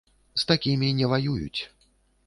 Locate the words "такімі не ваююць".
0.51-1.61